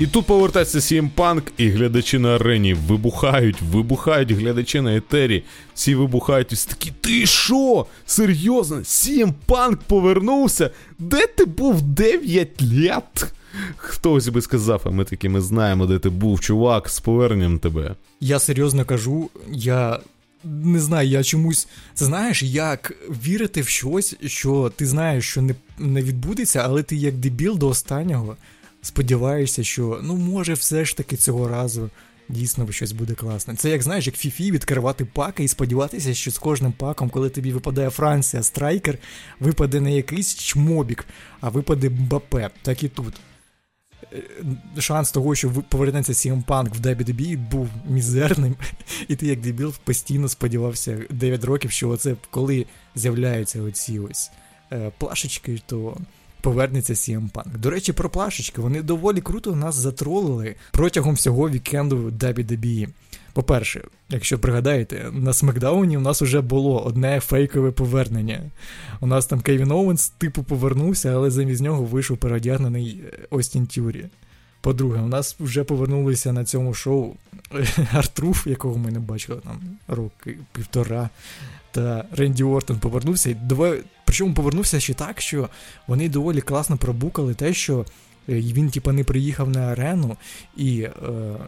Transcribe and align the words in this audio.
І 0.00 0.06
тут 0.06 0.26
повертається 0.26 0.78
CM 0.78 1.10
Punk, 1.16 1.42
і 1.56 1.68
глядачі 1.68 2.18
на 2.18 2.34
арені 2.34 2.74
вибухають, 2.74 3.62
вибухають 3.62 4.32
глядачі 4.32 4.80
на 4.80 4.96
етері. 4.96 5.42
Всі 5.74 5.94
вибухають 5.94 6.52
і 6.52 6.56
такі, 6.68 6.92
ти 7.00 7.26
що? 7.26 7.86
Серйозно? 8.06 8.76
CM 8.76 9.32
Punk 9.48 9.76
повернувся? 9.86 10.70
Де 10.98 11.26
ти 11.26 11.44
був 11.44 11.82
9 11.82 12.62
літ? 12.62 13.32
Хтось 13.76 14.28
би 14.28 14.42
сказав, 14.42 14.82
а 14.84 14.90
ми 14.90 15.04
такі 15.04 15.28
ми 15.28 15.40
знаємо, 15.40 15.86
де 15.86 15.98
ти 15.98 16.08
був, 16.08 16.40
чувак, 16.40 16.88
з 16.88 17.00
поверненням 17.00 17.58
тебе. 17.58 17.94
Я 18.20 18.38
серйозно 18.38 18.84
кажу, 18.84 19.30
я 19.52 20.00
не 20.44 20.80
знаю, 20.80 21.08
я 21.08 21.24
чомусь. 21.24 21.68
Це 21.94 22.04
знаєш, 22.04 22.42
як 22.42 22.92
вірити 23.26 23.60
в 23.60 23.68
щось, 23.68 24.16
що 24.26 24.72
ти 24.76 24.86
знаєш, 24.86 25.28
що 25.28 25.42
не 25.42 25.54
не 25.78 26.02
відбудеться, 26.02 26.62
але 26.64 26.82
ти 26.82 26.96
як 26.96 27.14
дебіл 27.14 27.58
до 27.58 27.68
останнього 27.68 28.36
сподіваєшся, 28.86 29.64
що 29.64 30.00
ну 30.02 30.16
може 30.16 30.54
все 30.54 30.84
ж 30.84 30.96
таки 30.96 31.16
цього 31.16 31.48
разу 31.48 31.90
дійсно 32.28 32.72
щось 32.72 32.92
буде 32.92 33.14
класне. 33.14 33.54
Це 33.56 33.70
як 33.70 33.82
знаєш, 33.82 34.06
як 34.06 34.16
Фіфі 34.16 34.50
відкривати 34.50 35.04
паки 35.04 35.44
і 35.44 35.48
сподіватися, 35.48 36.14
що 36.14 36.30
з 36.30 36.38
кожним 36.38 36.72
паком, 36.72 37.10
коли 37.10 37.30
тобі 37.30 37.52
випадає 37.52 37.90
Франція, 37.90 38.42
страйкер, 38.42 38.98
випаде 39.40 39.80
не 39.80 39.96
якийсь 39.96 40.34
чмобік, 40.34 41.06
а 41.40 41.48
випаде 41.48 41.90
Мбапе. 41.90 42.50
Так 42.62 42.82
і 42.82 42.88
тут. 42.88 43.14
Е, 44.12 44.80
шанс 44.80 45.12
того, 45.12 45.34
що 45.34 45.50
повернеться 45.50 46.12
CM 46.12 46.44
Punk 46.44 46.74
в 46.74 46.80
WWE 46.80 47.38
був 47.50 47.68
мізерним, 47.88 48.56
і 49.08 49.16
ти 49.16 49.26
як 49.26 49.40
дебіл 49.40 49.74
постійно 49.84 50.28
сподівався 50.28 51.02
9 51.10 51.44
років, 51.44 51.70
що 51.70 51.88
оце 51.88 52.16
коли 52.30 52.66
з'являються 52.94 53.62
оці 53.62 53.98
ось 53.98 54.30
е, 54.72 54.92
плашечки, 54.98 55.60
то 55.66 55.96
повернеться 56.46 56.92
CM 56.92 57.30
Punk. 57.30 57.58
До 57.58 57.70
речі, 57.70 57.92
про 57.92 58.10
плашечки 58.10 58.60
вони 58.60 58.82
доволі 58.82 59.20
круто 59.20 59.56
нас 59.56 59.74
затролили 59.74 60.54
протягом 60.72 61.14
всього 61.14 61.50
вікенду 61.50 61.96
WWE. 62.10 62.88
По-перше, 63.32 63.84
якщо 64.08 64.38
пригадаєте, 64.38 65.10
на 65.12 65.32
Смакдауні 65.32 65.96
у 65.96 66.00
нас 66.00 66.22
вже 66.22 66.40
було 66.40 66.84
одне 66.84 67.20
фейкове 67.20 67.70
повернення. 67.70 68.40
У 69.00 69.06
нас 69.06 69.26
там 69.26 69.40
Кевін 69.40 69.72
Оуенс 69.72 70.08
типу 70.08 70.42
повернувся, 70.42 71.12
але 71.14 71.30
замість 71.30 71.62
нього 71.62 71.84
вийшов 71.84 72.18
переодягнений 72.18 73.00
е, 73.04 73.26
Остін 73.30 73.66
Тюрі. 73.66 74.06
По-друге, 74.60 75.00
у 75.00 75.06
нас 75.06 75.36
вже 75.40 75.64
повернулися 75.64 76.32
на 76.32 76.44
цьому 76.44 76.74
шоу 76.74 77.14
Артруф, 77.92 78.46
якого 78.46 78.78
ми 78.78 78.90
не 78.90 78.98
бачили 78.98 79.40
там 79.40 79.60
роки 79.88 80.38
півтора. 80.52 81.10
Та 81.70 82.04
Ренді 82.12 82.44
Ортон 82.44 82.78
повернувся. 82.78 83.36
Давай, 83.42 83.82
Причому 84.06 84.34
повернувся 84.34 84.80
ще 84.80 84.94
так, 84.94 85.20
що 85.20 85.48
вони 85.86 86.08
доволі 86.08 86.40
класно 86.40 86.76
пробукали 86.76 87.34
те, 87.34 87.54
що 87.54 87.80
е, 87.80 87.84
він, 88.28 88.70
типа, 88.70 88.92
не 88.92 89.04
приїхав 89.04 89.50
на 89.50 89.60
арену, 89.60 90.16
і 90.56 90.80
е, 90.80 90.90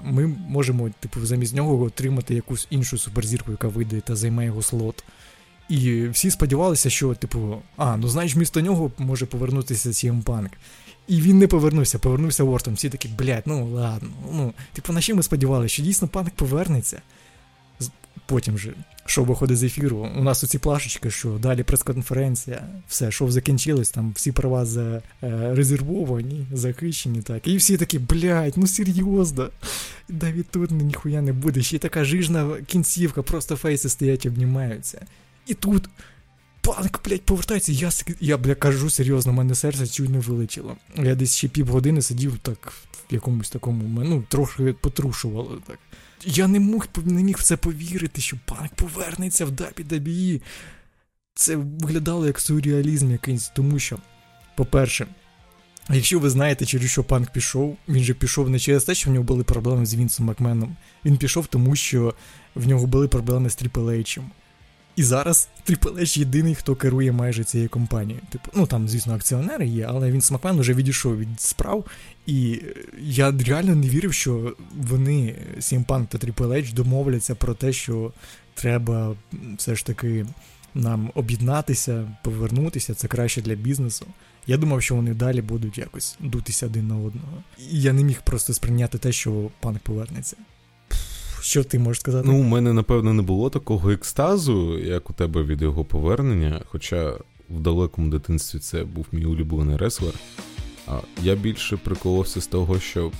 ми 0.04 0.26
можемо, 0.26 0.90
типу, 1.00 1.26
замість 1.26 1.54
нього 1.54 1.84
отримати 1.84 2.34
якусь 2.34 2.66
іншу 2.70 2.98
суперзірку, 2.98 3.50
яка 3.50 3.68
вийде 3.68 4.00
та 4.00 4.16
займе 4.16 4.44
його 4.44 4.62
слот. 4.62 5.04
І 5.68 6.08
всі 6.08 6.30
сподівалися, 6.30 6.90
що, 6.90 7.14
типу, 7.14 7.62
а, 7.76 7.96
ну 7.96 8.08
знаєш, 8.08 8.36
місто 8.36 8.60
нього 8.60 8.92
може 8.98 9.26
повернутися 9.26 9.88
CM 9.88 10.22
Punk. 10.24 10.50
І 11.08 11.20
він 11.20 11.38
не 11.38 11.46
повернувся, 11.46 11.98
повернувся 11.98 12.44
Ортон. 12.44 12.74
Всі 12.74 12.90
такі, 12.90 13.08
блядь, 13.08 13.42
ну 13.46 13.66
ладно. 13.66 14.08
Ну, 14.32 14.52
Типу, 14.72 14.92
на 14.92 15.00
що 15.00 15.16
ми 15.16 15.22
сподівалися, 15.22 15.74
що 15.74 15.82
дійсно 15.82 16.08
Панк 16.08 16.30
повернеться. 16.30 17.02
Потім 18.26 18.58
же 18.58 18.74
шоу 19.06 19.24
виходить 19.24 19.58
з 19.58 19.62
ефіру. 19.62 20.08
У 20.16 20.22
нас 20.22 20.44
оці 20.44 20.58
плашечки, 20.58 21.10
що 21.10 21.28
далі 21.28 21.62
прес-конференція, 21.62 22.62
все, 22.88 23.10
шоу 23.10 23.30
закінчилось, 23.30 23.90
там 23.90 24.12
всі 24.16 24.32
права 24.32 24.64
за 24.64 25.02
е, 25.22 25.54
резервовані, 25.54 26.46
захищені, 26.52 27.22
так. 27.22 27.46
І 27.46 27.56
всі 27.56 27.76
такі, 27.76 27.98
блядь, 27.98 28.56
ну 28.56 28.66
серйозно. 28.66 29.48
Давід 30.08 30.46
тут 30.50 30.70
ніхуя 30.70 31.22
не 31.22 31.32
буде. 31.32 31.62
Ще 31.62 31.78
така 31.78 32.04
жижна 32.04 32.50
кінцівка, 32.66 33.22
просто 33.22 33.56
фейси 33.56 33.88
стоять, 33.88 34.26
обнімаються. 34.26 35.06
І 35.48 35.54
тут. 35.54 35.88
Панк, 36.60 37.00
блядь, 37.04 37.22
повертається, 37.22 37.72
я 37.72 37.90
я, 38.20 38.38
бля, 38.38 38.54
кажу 38.54 38.90
серйозно, 38.90 39.32
мене 39.32 39.54
серце 39.54 39.86
чуть 39.86 40.10
не 40.10 40.18
вилетіло. 40.18 40.76
Я 40.96 41.14
десь 41.14 41.36
ще 41.36 41.48
півгодини 41.48 42.02
сидів 42.02 42.38
так 42.38 42.72
в 43.10 43.14
якомусь 43.14 43.50
такому, 43.50 44.04
ну, 44.04 44.24
трохи 44.28 44.72
потрушувало 44.72 45.62
так. 45.66 45.78
Я 46.24 46.48
не 46.48 46.60
мог 46.60 46.86
не 47.04 47.22
міг 47.22 47.36
в 47.36 47.42
це 47.42 47.56
повірити, 47.56 48.20
що 48.20 48.36
панк 48.44 48.74
повернеться 48.74 49.44
в 49.44 49.50
WWE. 49.50 50.42
Це 51.34 51.56
виглядало 51.56 52.26
як 52.26 52.40
сюрреалізм 52.40 53.10
якийсь, 53.10 53.48
тому 53.48 53.78
що, 53.78 53.98
по-перше, 54.56 55.06
якщо 55.90 56.18
ви 56.18 56.30
знаєте, 56.30 56.66
через 56.66 56.90
що 56.90 57.04
панк 57.04 57.32
пішов, 57.32 57.76
він 57.88 58.04
же 58.04 58.14
пішов 58.14 58.50
не 58.50 58.58
через 58.58 58.84
те, 58.84 58.94
що 58.94 59.10
в 59.10 59.12
нього 59.12 59.24
були 59.24 59.44
проблеми 59.44 59.86
з 59.86 59.94
Вінсом 59.94 60.26
Макменом. 60.26 60.76
Він 61.04 61.16
пішов, 61.16 61.46
тому 61.46 61.76
що 61.76 62.14
в 62.54 62.68
нього 62.68 62.86
були 62.86 63.08
проблеми 63.08 63.50
з 63.50 63.56
Тріпл 63.56 63.90
Ейчем. 63.90 64.30
І 64.98 65.02
зараз 65.02 65.48
H 65.68 66.18
єдиний, 66.18 66.54
хто 66.54 66.76
керує 66.76 67.12
майже 67.12 67.44
цією 67.44 67.68
компанією. 67.68 68.20
Типу, 68.30 68.50
ну 68.54 68.66
там, 68.66 68.88
звісно, 68.88 69.14
акціонери 69.14 69.66
є, 69.66 69.86
але 69.88 70.10
Вінс 70.10 70.20
Макмен 70.20 70.60
вже 70.60 70.74
відійшов 70.74 71.18
від 71.18 71.40
справ. 71.40 71.84
І 72.26 72.62
я 73.00 73.34
реально 73.46 73.74
не 73.74 73.88
вірив, 73.88 74.12
що 74.12 74.56
вони, 74.76 75.34
CM 75.58 76.06
та 76.06 76.18
H, 76.18 76.72
домовляться 76.72 77.34
про 77.34 77.54
те, 77.54 77.72
що 77.72 78.12
треба 78.54 79.16
все 79.56 79.74
ж 79.74 79.86
таки 79.86 80.26
нам 80.74 81.10
об'єднатися, 81.14 82.16
повернутися, 82.24 82.94
це 82.94 83.08
краще 83.08 83.42
для 83.42 83.54
бізнесу. 83.54 84.06
Я 84.46 84.56
думав, 84.56 84.82
що 84.82 84.94
вони 84.94 85.14
далі 85.14 85.42
будуть 85.42 85.78
якось 85.78 86.16
дутися 86.20 86.66
один 86.66 86.88
на 86.88 86.96
одного. 86.96 87.42
І 87.70 87.80
я 87.80 87.92
не 87.92 88.02
міг 88.02 88.22
просто 88.22 88.54
сприйняти 88.54 88.98
те, 88.98 89.12
що 89.12 89.50
панк 89.60 89.78
повернеться. 89.78 90.36
Що 91.42 91.64
ти 91.64 91.78
можеш 91.78 92.00
сказати? 92.00 92.28
Ну, 92.28 92.38
у 92.38 92.42
мене, 92.42 92.72
напевно, 92.72 93.12
не 93.12 93.22
було 93.22 93.50
такого 93.50 93.90
екстазу, 93.90 94.78
як 94.78 95.10
у 95.10 95.12
тебе 95.12 95.42
від 95.42 95.62
його 95.62 95.84
повернення. 95.84 96.62
Хоча 96.66 97.12
в 97.50 97.60
далекому 97.60 98.10
дитинстві 98.10 98.58
це 98.58 98.84
був 98.84 99.06
мій 99.12 99.24
улюблений 99.24 99.76
реслер. 99.76 100.12
А 100.86 100.98
я 101.22 101.34
більше 101.34 101.76
приколовся 101.76 102.40
з 102.40 102.46
того, 102.46 102.80
що 102.80 103.10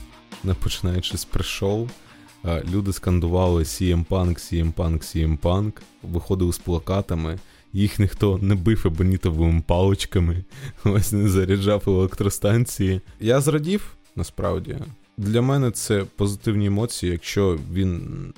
не 0.45 0.55
починаючи 0.55 1.19
з 1.19 1.25
пришоу, 1.25 1.89
люди 2.73 2.93
скандували 2.93 3.63
CM 3.63 4.07
Punk, 4.07 4.35
CM 4.35 4.75
Punk, 4.75 4.99
CM 4.99 5.39
Punk, 5.39 5.73
виходили 6.03 6.53
з 6.53 6.59
плакатами. 6.59 7.39
Їх 7.73 7.99
ніхто 7.99 8.39
не 8.39 8.55
бив 8.55 8.83
ебонітовими 8.87 9.63
паличками, 9.67 10.45
ось 10.85 11.13
не 11.13 11.29
заряджав 11.29 11.83
електростанції. 11.87 13.01
Я 13.21 13.41
зрадів 13.41 13.95
насправді. 14.17 14.77
Для 15.19 15.43
мене 15.43 15.71
це 15.71 16.05
позитивні 16.17 16.67
емоції. 16.67 17.13
Якщо 17.13 17.59
він 17.73 18.35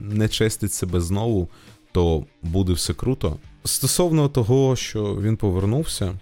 не 0.00 0.28
честить 0.28 0.72
себе 0.72 1.00
знову, 1.00 1.48
то 1.92 2.24
буде 2.42 2.72
все 2.72 2.94
круто. 2.94 3.38
Стосовно 3.64 4.28
того, 4.28 4.76
що 4.76 5.18
він 5.20 5.36
повернувся, 5.36 6.14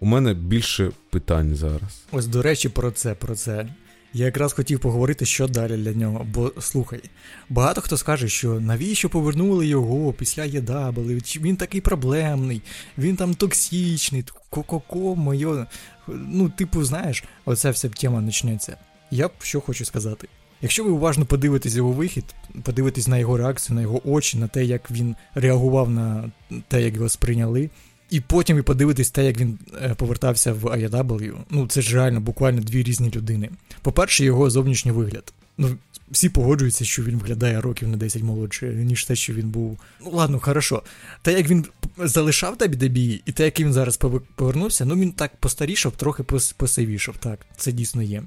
у 0.00 0.06
мене 0.06 0.34
більше 0.34 0.90
питань 1.10 1.54
зараз. 1.54 2.02
Ось, 2.12 2.26
до 2.26 2.42
речі, 2.42 2.68
про 2.68 2.90
це, 2.90 3.14
про 3.14 3.34
це. 3.34 3.68
Я 4.12 4.24
якраз 4.24 4.52
хотів 4.52 4.80
поговорити, 4.80 5.26
що 5.26 5.48
далі 5.48 5.76
для 5.76 5.92
нього. 5.92 6.26
Бо 6.34 6.52
слухай, 6.60 7.00
багато 7.48 7.80
хто 7.80 7.96
скаже, 7.96 8.28
що 8.28 8.60
навіщо 8.60 9.10
повернули 9.10 9.66
його 9.66 10.12
після 10.12 10.42
EW, 10.42 11.40
він 11.40 11.56
такий 11.56 11.80
проблемний, 11.80 12.62
він 12.98 13.16
там 13.16 13.34
токсичний, 13.34 14.24
ко-ко-ко, 14.50 15.16
моє. 15.16 15.66
Ну, 16.08 16.48
типу, 16.48 16.84
знаєш, 16.84 17.24
оця 17.44 17.70
вся 17.70 17.88
тема 17.88 18.22
почнеться. 18.22 18.76
Я 19.10 19.30
що 19.38 19.60
хочу 19.60 19.84
сказати. 19.84 20.28
Якщо 20.62 20.84
ви 20.84 20.90
уважно 20.90 21.24
подивитесь 21.24 21.74
його 21.74 21.92
вихід, 21.92 22.24
подивитесь 22.62 23.08
на 23.08 23.18
його 23.18 23.36
реакцію, 23.36 23.76
на 23.76 23.82
його 23.82 24.10
очі, 24.10 24.38
на 24.38 24.48
те, 24.48 24.64
як 24.64 24.90
він 24.90 25.16
реагував 25.34 25.90
на 25.90 26.30
те, 26.68 26.82
як 26.82 26.94
його 26.94 27.08
сприйняли, 27.08 27.70
і 28.10 28.20
потім 28.20 28.56
ви 28.56 28.62
подивитесь 28.62 29.10
те, 29.10 29.24
як 29.24 29.40
він 29.40 29.58
е, 29.82 29.94
повертався 29.94 30.52
в 30.52 30.64
AEW, 30.64 31.34
ну 31.50 31.66
це 31.66 31.82
ж 31.82 31.94
реально 31.94 32.20
буквально 32.20 32.60
дві 32.60 32.82
різні 32.82 33.10
людини. 33.10 33.50
По-перше, 33.82 34.24
його 34.24 34.50
зовнішній 34.50 34.92
вигляд. 34.92 35.32
Ну, 35.58 35.76
всі 36.10 36.28
погоджуються, 36.28 36.84
що 36.84 37.02
він 37.02 37.16
виглядає 37.16 37.60
років 37.60 37.88
на 37.88 37.96
10 37.96 38.22
молодше, 38.22 38.66
ніж 38.66 39.04
те, 39.04 39.16
що 39.16 39.32
він 39.32 39.48
був. 39.48 39.78
Ну 40.04 40.10
ладно, 40.10 40.40
хорошо. 40.40 40.82
Те, 41.22 41.32
як 41.32 41.50
він 41.50 41.64
залишав 41.98 42.56
WWE, 42.56 43.20
і 43.26 43.32
те, 43.32 43.44
як 43.44 43.60
він 43.60 43.72
зараз 43.72 43.96
повернувся, 44.36 44.84
ну 44.84 44.94
він 44.94 45.12
так 45.12 45.36
постарішав, 45.36 45.92
трохи 45.92 46.22
посивішав. 46.56 47.16
Так, 47.16 47.46
це 47.56 47.72
дійсно 47.72 48.02
є. 48.02 48.22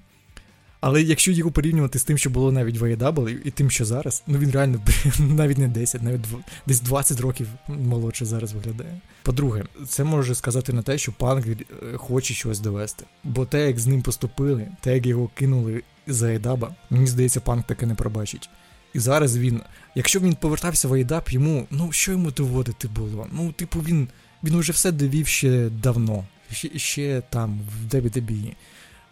Але 0.85 1.01
якщо 1.01 1.31
його 1.31 1.51
порівнювати 1.51 1.99
з 1.99 2.03
тим, 2.03 2.17
що 2.17 2.29
було 2.29 2.51
навіть 2.51 2.77
в 2.77 2.83
AEW, 2.83 3.37
і 3.45 3.51
тим, 3.51 3.71
що 3.71 3.85
зараз, 3.85 4.23
ну 4.27 4.39
він 4.39 4.51
реально 4.51 4.79
навіть 5.19 5.57
не 5.57 5.67
10, 5.67 6.01
навіть 6.01 6.21
десь 6.67 6.81
20 6.81 7.19
років 7.19 7.47
молодше 7.67 8.25
зараз 8.25 8.53
виглядає. 8.53 8.99
По-друге, 9.23 9.63
це 9.87 10.03
може 10.03 10.35
сказати 10.35 10.73
на 10.73 10.81
те, 10.81 10.97
що 10.97 11.11
панк 11.11 11.47
е, 11.47 11.55
хоче 11.97 12.33
щось 12.33 12.59
довести. 12.59 13.05
Бо 13.23 13.45
те, 13.45 13.67
як 13.67 13.79
з 13.79 13.87
ним 13.87 14.01
поступили, 14.01 14.67
те, 14.81 14.93
як 14.93 15.05
його 15.05 15.29
кинули 15.33 15.83
за 16.07 16.33
Едаба, 16.33 16.75
мені 16.89 17.07
здається, 17.07 17.39
панк 17.39 17.67
таки 17.67 17.85
не 17.85 17.95
пробачить. 17.95 18.49
І 18.93 18.99
зараз 18.99 19.37
він, 19.37 19.61
якщо 19.95 20.19
він 20.19 20.33
повертався 20.33 20.87
в 20.87 20.93
Айдап, 20.93 21.31
йому, 21.31 21.67
ну 21.71 21.91
що 21.91 22.11
йому 22.11 22.31
доводити 22.31 22.87
було? 22.87 23.27
Ну, 23.31 23.51
типу, 23.51 23.79
він 23.79 24.07
він 24.43 24.55
уже 24.55 24.71
все 24.71 24.91
довів 24.91 25.27
ще 25.27 25.69
давно, 25.69 26.25
ще 26.51 26.79
ще 26.79 27.21
там, 27.29 27.61
в 27.61 27.95
WWE. 27.95 28.53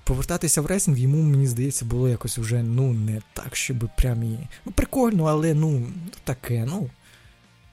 Повертатися 0.04 0.62
в 0.62 0.66
ресінг 0.66 0.98
йому, 0.98 1.22
мені 1.22 1.48
здається, 1.48 1.86
було 1.86 2.10
якось 2.10 2.38
вже 2.38 2.64
ну, 2.64 2.94
не 2.94 3.22
так, 3.34 3.56
щоб 3.56 3.90
прям 3.98 4.24
і. 4.24 4.38
Ну, 4.66 4.72
прикольно, 4.72 5.26
але 5.26 5.54
ну, 5.54 5.88
таке, 6.24 6.66
ну. 6.70 6.90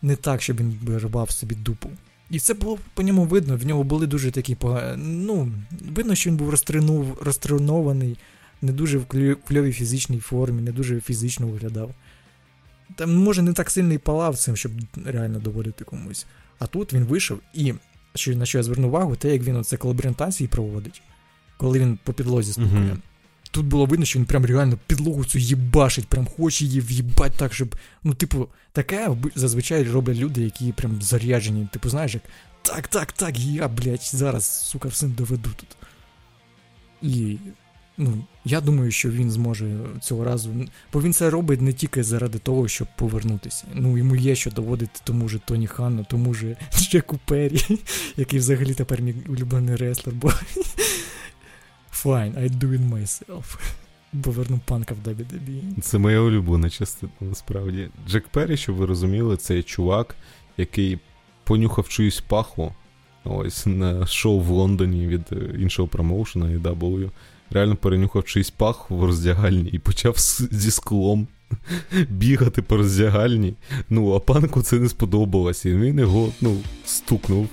Не 0.02 0.16
так, 0.16 0.42
щоб 0.42 0.56
він 0.56 0.78
рвав 0.98 1.30
собі 1.30 1.54
дупу. 1.54 1.90
І 2.30 2.38
це 2.38 2.54
було 2.54 2.78
по 2.94 3.02
ньому 3.02 3.24
видно, 3.24 3.56
в 3.56 3.66
нього 3.66 3.84
були 3.84 4.06
дуже 4.06 4.30
такі 4.30 4.56
Ну, 4.96 5.52
видно, 5.94 6.14
що 6.14 6.30
він 6.30 6.36
був 6.36 6.50
розтренований, 7.22 8.18
не 8.62 8.72
дуже 8.72 8.98
в 8.98 9.06
кльовій 9.46 9.72
фізичній 9.72 10.20
формі, 10.20 10.62
не 10.62 10.72
дуже 10.72 11.00
фізично 11.00 11.46
виглядав. 11.46 11.94
Там, 12.96 13.16
може, 13.16 13.42
не 13.42 13.52
так 13.52 13.70
сильно 13.70 13.94
і 13.94 13.98
палав 13.98 14.38
цим, 14.38 14.56
щоб 14.56 14.72
реально 15.04 15.38
доводити 15.38 15.84
комусь. 15.84 16.26
А 16.58 16.66
тут 16.66 16.92
він 16.92 17.04
вийшов 17.04 17.40
і, 17.54 17.74
на 18.26 18.46
що 18.46 18.58
я 18.58 18.62
зверну 18.62 18.88
увагу, 18.88 19.16
те, 19.16 19.32
як 19.32 19.42
він 19.42 19.56
оце 19.56 19.76
колаборантації 19.76 20.48
проводить, 20.48 21.02
коли 21.58 21.78
він 21.78 21.98
по 22.04 22.12
підлозі 22.12 22.52
стукає. 22.52 22.90
Uh-huh. 22.90 22.98
Тут 23.50 23.66
було 23.66 23.86
видно, 23.86 24.06
що 24.06 24.18
він 24.18 24.26
прям 24.26 24.46
реально 24.46 24.78
підлогу 24.86 25.24
цю 25.24 25.38
їбашить, 25.38 26.06
прям 26.06 26.26
хоче 26.36 26.64
її 26.64 26.80
в'їбать 26.80 27.32
так, 27.36 27.54
щоб. 27.54 27.76
Ну, 28.04 28.14
типу, 28.14 28.48
таке 28.72 29.10
зазвичай 29.34 29.84
роблять 29.84 30.16
люди, 30.16 30.40
які 30.42 30.72
прям 30.72 31.02
заряджені. 31.02 31.68
Типу, 31.72 31.88
знаєш, 31.88 32.14
як 32.14 32.22
так, 32.62 32.88
так, 32.88 33.12
так, 33.12 33.38
я, 33.38 33.68
блядь, 33.68 34.02
зараз, 34.02 34.44
сука, 34.44 34.88
все 34.88 35.06
доведу 35.06 35.50
тут. 35.56 35.76
І. 37.02 37.38
Ну, 38.00 38.24
я 38.44 38.60
думаю, 38.60 38.90
що 38.90 39.10
він 39.10 39.30
зможе 39.30 39.76
цього 40.00 40.24
разу. 40.24 40.50
Бо 40.92 41.02
він 41.02 41.12
це 41.12 41.30
робить 41.30 41.60
не 41.60 41.72
тільки 41.72 42.02
заради 42.02 42.38
того, 42.38 42.68
щоб 42.68 42.88
повернутися. 42.96 43.64
Ну, 43.74 43.98
йому 43.98 44.16
є 44.16 44.34
що 44.34 44.50
доводити 44.50 45.00
тому 45.04 45.28
же 45.28 45.40
Тоні 45.44 45.66
Хану, 45.66 46.06
тому 46.10 46.34
же 46.34 46.56
Джеку 46.78 47.18
Перрі, 47.24 47.78
який 48.16 48.38
взагалі 48.38 48.74
тепер 48.74 49.02
мій 49.02 49.14
улюблений 49.28 49.76
реслер, 49.76 50.14
бо 50.14 50.32
Fine, 52.02 52.36
I 52.38 52.48
do 52.48 52.72
it 52.72 52.80
myself. 52.80 53.58
Поверну 54.22 54.60
панка 54.64 54.94
в 54.94 55.08
WWE. 55.08 55.80
Це 55.80 55.98
моя 55.98 56.20
улюблена 56.20 56.70
частина, 56.70 57.12
насправді. 57.20 57.88
Джек 58.08 58.28
Перрі, 58.28 58.56
щоб 58.56 58.76
ви 58.76 58.86
розуміли, 58.86 59.36
це 59.36 59.62
чувак, 59.62 60.16
який 60.56 60.98
понюхав 61.44 61.88
чиюсь 61.88 62.20
пахву 62.20 62.74
ось 63.24 63.66
на 63.66 64.06
шоу 64.06 64.40
в 64.40 64.48
Лондоні 64.48 65.06
від 65.06 65.22
е, 65.32 65.36
іншого 65.58 65.88
промоушена 65.88 66.46
EW. 66.46 67.10
Реально 67.50 67.76
перенюхав 67.76 68.24
чийсь 68.24 68.50
пах 68.50 68.90
в 68.90 69.04
роздягальні 69.04 69.70
і 69.72 69.78
почав 69.78 70.14
зі 70.50 70.70
склом 70.70 71.26
бігати 72.08 72.62
по 72.62 72.76
роздягальні. 72.76 73.54
Ну, 73.90 74.14
а 74.14 74.20
панку 74.20 74.62
це 74.62 74.78
не 74.78 74.88
сподобалося. 74.88 75.68
І 75.68 75.74
він 75.74 75.98
його 75.98 76.32
ну, 76.40 76.58
стукнув. 76.84 77.48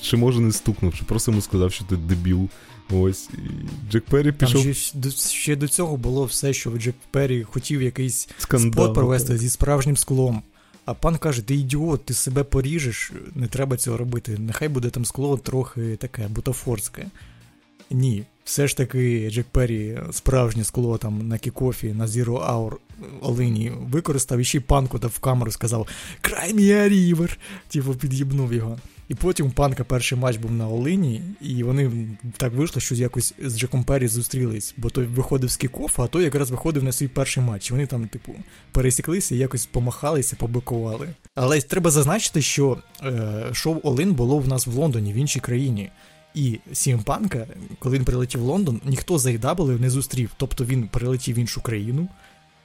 Чи 0.00 0.16
може 0.16 0.40
не 0.40 0.52
стукнув, 0.52 0.94
чи 0.94 1.04
просто 1.04 1.30
йому 1.30 1.42
сказав, 1.42 1.72
що 1.72 1.84
ти 1.84 1.96
дебіл. 1.96 2.48
Ось. 2.92 3.28
І 3.32 3.90
Джек 3.90 4.04
Перрі 4.04 4.32
пішов. 4.32 4.64
Там 4.64 4.74
ще, 4.74 5.10
ще 5.30 5.56
до 5.56 5.68
цього 5.68 5.96
було 5.96 6.24
все, 6.24 6.52
що 6.52 6.70
Джек 6.70 6.94
Перрі 7.10 7.42
хотів 7.42 7.82
якийсь 7.82 8.28
Скандал, 8.38 8.72
спот 8.72 8.94
провести 8.94 9.28
так. 9.28 9.38
зі 9.38 9.50
справжнім 9.50 9.96
склом. 9.96 10.42
А 10.84 10.94
панк 10.94 11.18
каже: 11.18 11.42
ти 11.42 11.54
ідіот, 11.54 12.04
ти 12.04 12.14
себе 12.14 12.44
поріжеш, 12.44 13.12
не 13.34 13.46
треба 13.46 13.76
цього 13.76 13.96
робити. 13.96 14.38
Нехай 14.38 14.68
буде 14.68 14.90
там 14.90 15.04
скло 15.04 15.36
трохи 15.36 15.96
таке 15.96 16.28
бутафорське. 16.28 17.06
Ні, 17.92 18.24
все 18.44 18.68
ж 18.68 18.76
таки 18.76 19.30
Джек 19.30 19.46
Перрі 19.50 19.98
справжнє 20.12 20.64
скло 20.64 20.98
там 20.98 21.28
на 21.28 21.38
kickoff 21.38 21.75
і, 21.75 21.86
на 21.86 22.06
Zero 22.06 22.50
Hour 22.50 22.72
All 23.20 23.46
In 23.46 23.63
і 23.63 23.72
використав 23.90 24.38
і 24.38 24.44
ще 24.44 24.58
й 24.58 24.60
панку 24.60 24.98
в 25.02 25.18
камеру 25.18 25.50
сказав 25.50 25.88
Cry 26.20 26.54
me 26.54 26.88
a 26.88 26.95
river! 26.95 27.38
Типу 27.68 27.94
під'їбнув 27.94 28.52
його. 28.52 28.78
І 29.08 29.14
потім 29.14 29.46
у 29.46 29.50
панка 29.50 29.84
перший 29.84 30.18
матч 30.18 30.36
був 30.36 30.52
на 30.52 30.68
All 30.68 30.91
In 30.91 31.07
і, 31.07 31.22
і 31.40 31.62
вони 31.62 32.08
так 32.36 32.52
вийшло, 32.52 32.80
що 32.80 32.94
якось 32.94 33.34
з 33.44 33.58
Джеком 33.58 33.84
Перрі 33.84 34.08
зустрілись, 34.08 34.74
бо 34.76 34.90
той 34.90 35.04
виходив 35.04 35.50
з 35.50 35.56
kickoff 35.56 35.92
а, 35.92 36.02
а 36.02 36.06
той 36.06 36.24
якраз 36.24 36.50
виходив 36.50 36.84
на 36.84 36.92
свій 36.92 37.08
перший 37.08 37.42
матч. 37.42 37.70
Вони 37.70 37.86
там, 37.86 38.08
типу, 38.08 38.34
пересіклися 38.72 39.34
і 39.34 39.38
якось 39.38 39.66
помахалися, 39.66 40.36
побикували. 40.36 41.08
Але 41.34 41.60
треба 41.60 41.90
зазначити, 41.90 42.42
що 42.42 42.78
е, 43.02 43.44
шоу 43.52 43.80
Олин 43.82 44.12
було 44.12 44.38
в 44.38 44.48
нас 44.48 44.66
в 44.66 44.74
Лондоні, 44.74 45.12
в 45.12 45.16
іншій 45.16 45.40
країні. 45.40 45.90
І 46.34 46.60
Сімпанка, 46.72 47.46
коли 47.78 47.98
він 47.98 48.04
прилетів 48.04 48.40
в 48.40 48.44
Лондон, 48.44 48.80
ніхто 48.84 49.18
з 49.18 49.26
Айдаблою 49.26 49.78
не 49.78 49.90
зустрів. 49.90 50.30
Тобто 50.36 50.64
він 50.64 50.88
прилетів 50.88 51.36
в 51.36 51.38
іншу 51.38 51.60
країну, 51.60 52.08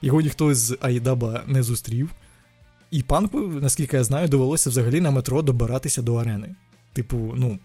його 0.02 0.20
ніхто 0.20 0.54
з 0.54 0.78
Айдаба 0.80 1.42
не 1.46 1.62
зустрів. 1.62 2.10
І 2.90 3.02
панку, 3.02 3.40
наскільки 3.40 3.96
я 3.96 4.04
знаю, 4.04 4.28
довелося 4.28 4.70
взагалі 4.70 5.00
на 5.00 5.10
метро 5.10 5.42
добиратися 5.42 6.02
до 6.02 6.14
арени. 6.14 6.54
Типу, 6.92 7.34
ну, 7.36 7.58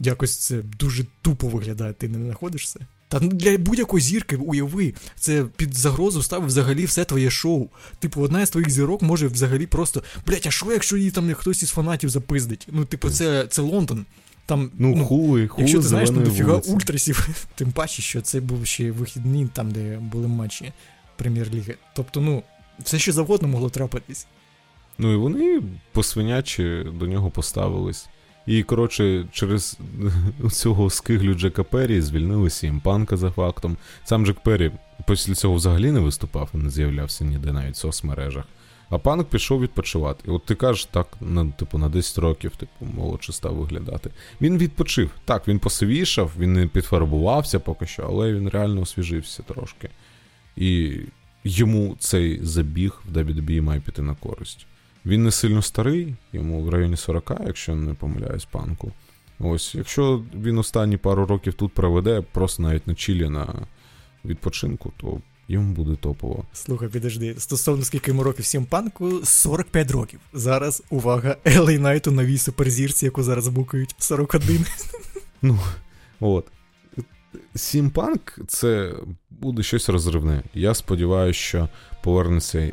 якось 0.00 0.36
це 0.36 0.62
дуже 0.62 1.06
тупо 1.22 1.48
виглядає, 1.48 1.92
ти 1.92 2.08
не 2.08 2.24
знаходишся. 2.24 2.86
Та 3.08 3.20
для 3.20 3.58
будь-якої 3.58 4.02
зірки, 4.02 4.36
уяви, 4.36 4.94
це 5.16 5.44
під 5.56 5.74
загрозу 5.74 6.22
ставив 6.22 6.46
взагалі 6.46 6.84
все 6.84 7.04
твоє 7.04 7.30
шоу. 7.30 7.68
Типу, 7.98 8.22
одна 8.22 8.46
з 8.46 8.50
твоїх 8.50 8.70
зірок 8.70 9.02
може 9.02 9.26
взагалі 9.26 9.66
просто. 9.66 10.02
Блять, 10.26 10.46
а 10.46 10.50
що, 10.50 10.72
якщо 10.72 10.96
її 10.96 11.10
там 11.10 11.34
хтось 11.34 11.62
із 11.62 11.70
фанатів 11.70 12.10
запиздить? 12.10 12.66
Ну, 12.72 12.84
типу, 12.84 13.10
це 13.10 13.46
це 13.46 13.62
Лондон. 13.62 14.06
Там, 14.46 14.70
Ну, 14.78 14.94
ну 14.96 15.04
хули, 15.04 15.48
хули, 15.48 15.62
Якщо 15.62 15.78
ти 15.78 15.88
знаєш, 15.88 16.10
ну 16.10 16.20
дофіга 16.20 16.54
ультрасів, 16.54 17.46
тим 17.54 17.72
паче, 17.72 18.02
що 18.02 18.20
це 18.20 18.40
був 18.40 18.66
ще 18.66 18.90
вихідні, 18.90 19.48
там, 19.52 19.70
де 19.70 19.98
були 19.98 20.28
матчі 20.28 20.72
прем'єр-ліги. 21.16 21.74
Тобто, 21.94 22.20
ну, 22.20 22.42
все 22.78 22.98
що 22.98 23.12
завгодно 23.12 23.48
могло 23.48 23.70
трапитись. 23.70 24.26
Ну 24.98 25.12
і 25.12 25.16
вони 25.16 25.62
посвинячі 25.92 26.86
до 26.98 27.06
нього 27.06 27.30
поставились. 27.30 28.08
І, 28.46 28.62
коротше, 28.62 29.26
через 29.32 29.78
цього 30.52 30.90
скиглю 30.90 31.34
Джека 31.34 31.62
Перрі 31.64 32.00
звільнили 32.00 32.50
Сімпанка 32.50 33.16
за 33.16 33.30
фактом. 33.30 33.76
Сам 34.04 34.26
Джек 34.26 34.40
Перрі 34.40 34.72
після 35.06 35.34
цього 35.34 35.54
взагалі 35.54 35.90
не 35.90 36.00
виступав 36.00 36.50
не 36.52 36.70
з'являвся 36.70 37.24
ніде 37.24 37.52
навіть 37.52 37.74
в 37.74 37.78
соцмережах. 37.78 38.44
А 38.94 38.98
панк 38.98 39.28
пішов 39.28 39.60
відпочивати. 39.60 40.24
І 40.26 40.30
от 40.30 40.44
ти 40.44 40.54
кажеш, 40.54 40.84
так, 40.84 41.06
на, 41.20 41.50
типу, 41.50 41.78
на 41.78 41.88
10 41.88 42.18
років, 42.18 42.56
типу, 42.56 42.84
молодше 42.96 43.32
став 43.32 43.54
виглядати. 43.54 44.10
Він 44.40 44.58
відпочив. 44.58 45.10
Так, 45.24 45.48
він 45.48 45.58
посивішав, 45.58 46.32
він 46.38 46.52
не 46.52 46.66
підфарбувався 46.66 47.60
поки 47.60 47.86
що, 47.86 48.02
але 48.02 48.32
він 48.32 48.48
реально 48.48 48.80
освіжився 48.80 49.42
трошки. 49.42 49.90
І 50.56 51.00
йому 51.44 51.96
цей 51.98 52.44
забіг 52.44 53.02
в 53.04 53.16
WWE 53.16 53.60
має 53.60 53.80
піти 53.80 54.02
на 54.02 54.14
користь. 54.14 54.66
Він 55.06 55.24
не 55.24 55.30
сильно 55.30 55.62
старий, 55.62 56.14
йому 56.32 56.62
в 56.62 56.68
районі 56.68 56.96
40, 56.96 57.32
якщо 57.46 57.74
не 57.74 57.94
помиляюсь, 57.94 58.44
панку. 58.44 58.92
Ось, 59.38 59.74
якщо 59.74 60.22
він 60.34 60.58
останні 60.58 60.96
пару 60.96 61.26
років 61.26 61.54
тут 61.54 61.72
проведе, 61.72 62.20
просто 62.32 62.62
навіть 62.62 62.86
на 62.86 62.94
чілі 62.94 63.28
на 63.28 63.54
відпочинку, 64.24 64.92
то 64.96 65.20
йому 65.48 65.74
буде 65.74 65.96
топово. 65.96 66.44
Слухай, 66.52 66.88
підожди, 66.88 67.34
стосовно 67.38 67.84
скільки 67.84 68.10
йому 68.10 68.22
років 68.22 68.42
всім 68.42 68.64
панку, 68.64 69.20
45 69.24 69.90
років. 69.90 70.20
Зараз 70.32 70.82
увага, 70.90 71.36
Елей 71.44 71.78
Найту 71.78 72.10
новій 72.10 72.38
суперзірці, 72.38 73.04
яку 73.04 73.22
зараз 73.22 73.48
букають 73.48 73.94
41. 73.98 74.66
Ну, 75.42 75.58
от. 76.20 76.46
Сімпанк 77.54 78.38
це 78.48 78.92
буде 79.30 79.62
щось 79.62 79.88
розривне. 79.88 80.42
Я 80.54 80.74
сподіваюся, 80.74 81.40
що 81.40 81.68
повернеться 82.02 82.72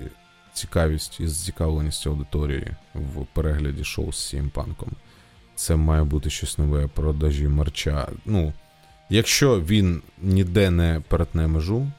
цікавість 0.53 1.19
і 1.19 1.27
зацікавленість 1.27 2.07
аудиторії 2.07 2.67
в 2.95 3.25
перегляді 3.33 3.83
шоу 3.83 4.11
з 4.13 4.27
СМ 4.27 4.41
Панком. 4.41 4.89
Це 5.55 5.75
має 5.75 6.03
бути 6.03 6.29
щось 6.29 6.57
нове 6.57 6.87
продажі 6.87 7.47
мерча. 7.47 8.07
Ну, 8.25 8.53
якщо 9.09 9.61
він 9.61 10.01
ніде 10.21 10.69
не 10.69 11.01
перетне 11.07 11.47
межу, 11.47 11.91